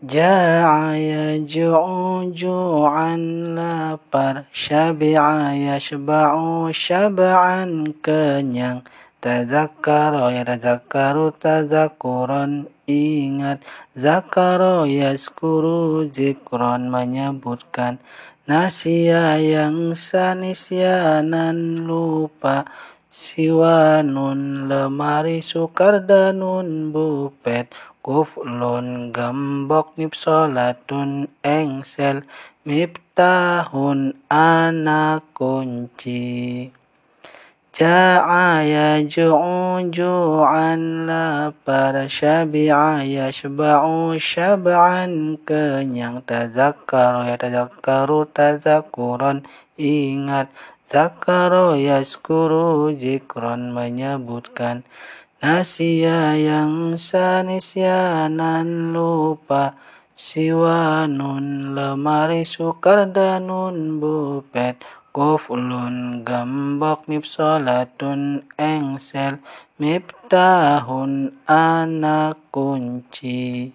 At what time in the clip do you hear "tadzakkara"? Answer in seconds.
9.20-10.32, 46.28-47.24